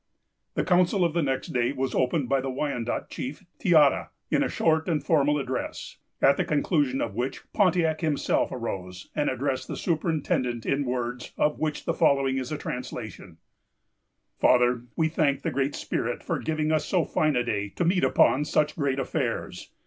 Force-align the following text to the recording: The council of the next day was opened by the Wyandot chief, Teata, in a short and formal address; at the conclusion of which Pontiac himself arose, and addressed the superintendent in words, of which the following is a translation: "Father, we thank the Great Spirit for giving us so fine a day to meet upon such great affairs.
The 0.55 0.63
council 0.63 1.05
of 1.05 1.13
the 1.13 1.21
next 1.21 1.49
day 1.49 1.71
was 1.73 1.93
opened 1.93 2.27
by 2.27 2.41
the 2.41 2.49
Wyandot 2.49 3.11
chief, 3.11 3.45
Teata, 3.59 4.09
in 4.31 4.41
a 4.41 4.49
short 4.49 4.87
and 4.89 5.03
formal 5.03 5.37
address; 5.37 5.97
at 6.23 6.37
the 6.37 6.43
conclusion 6.43 7.01
of 7.01 7.13
which 7.13 7.41
Pontiac 7.53 8.01
himself 8.01 8.51
arose, 8.51 9.11
and 9.15 9.29
addressed 9.29 9.67
the 9.67 9.77
superintendent 9.77 10.65
in 10.65 10.85
words, 10.85 11.33
of 11.37 11.59
which 11.59 11.85
the 11.85 11.93
following 11.93 12.39
is 12.39 12.51
a 12.51 12.57
translation: 12.57 13.37
"Father, 14.39 14.85
we 14.95 15.07
thank 15.07 15.43
the 15.43 15.51
Great 15.51 15.75
Spirit 15.75 16.23
for 16.23 16.39
giving 16.39 16.71
us 16.71 16.83
so 16.85 17.05
fine 17.05 17.35
a 17.35 17.43
day 17.43 17.69
to 17.75 17.85
meet 17.85 18.03
upon 18.03 18.43
such 18.43 18.75
great 18.75 18.97
affairs. 18.97 19.69